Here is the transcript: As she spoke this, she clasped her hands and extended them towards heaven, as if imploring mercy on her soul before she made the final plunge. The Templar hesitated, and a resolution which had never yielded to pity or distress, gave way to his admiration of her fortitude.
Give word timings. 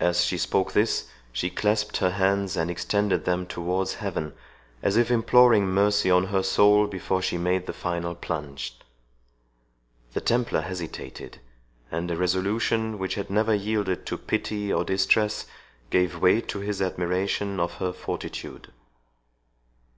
As 0.00 0.22
she 0.22 0.36
spoke 0.36 0.72
this, 0.74 1.08
she 1.32 1.48
clasped 1.48 1.96
her 1.96 2.10
hands 2.10 2.58
and 2.58 2.70
extended 2.70 3.24
them 3.24 3.46
towards 3.46 3.94
heaven, 3.94 4.34
as 4.82 4.98
if 4.98 5.10
imploring 5.10 5.66
mercy 5.66 6.10
on 6.10 6.24
her 6.24 6.42
soul 6.42 6.86
before 6.86 7.22
she 7.22 7.38
made 7.38 7.64
the 7.66 7.72
final 7.72 8.14
plunge. 8.14 8.76
The 10.12 10.20
Templar 10.20 10.60
hesitated, 10.60 11.38
and 11.90 12.10
a 12.10 12.18
resolution 12.18 12.98
which 12.98 13.14
had 13.14 13.30
never 13.30 13.54
yielded 13.54 14.04
to 14.04 14.18
pity 14.18 14.70
or 14.70 14.84
distress, 14.84 15.46
gave 15.88 16.18
way 16.20 16.42
to 16.42 16.58
his 16.58 16.82
admiration 16.82 17.58
of 17.58 17.76
her 17.76 17.94
fortitude. 17.94 18.74